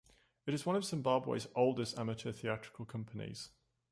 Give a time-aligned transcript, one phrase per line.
[0.47, 3.51] It is one of Zimbabwe's oldest amateur theatrical companies.